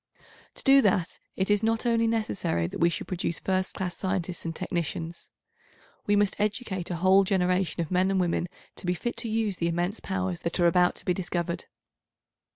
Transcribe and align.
To 0.55 0.63
do 0.63 0.81
that 0.81 1.19
it 1.35 1.51
is 1.51 1.61
not 1.61 1.85
only 1.85 2.07
necessary 2.07 2.65
that 2.65 2.79
we 2.79 2.89
should 2.89 3.05
produce 3.07 3.37
first 3.39 3.75
class 3.75 3.95
scientists 3.95 4.45
and 4.45 4.55
technicians. 4.55 5.29
We 6.07 6.15
must 6.15 6.39
educate 6.39 6.89
a 6.89 6.95
whole 6.95 7.23
generation 7.23 7.81
of 7.83 7.91
men 7.91 8.09
and 8.09 8.19
women 8.19 8.47
to 8.77 8.87
be 8.87 8.95
fit 8.95 9.15
to 9.17 9.29
use 9.29 9.57
the 9.57 9.67
immense 9.67 9.99
powers 9.99 10.41
that 10.41 10.59
are 10.59 10.65
about 10.65 10.95
to 10.95 11.05
be 11.05 11.13
discovered. 11.13 11.65